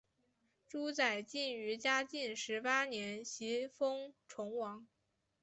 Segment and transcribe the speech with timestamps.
[0.67, 4.87] 朱载境于嘉靖十八年袭封崇王。